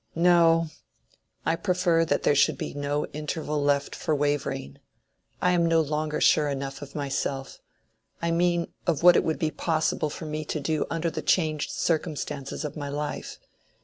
[0.15, 0.71] "No;
[1.45, 4.79] I prefer that there should be no interval left for wavering.
[5.39, 10.09] I am no longer sure enough of myself—I mean of what it would be possible
[10.09, 13.37] for me to do under the changed circumstances of my life.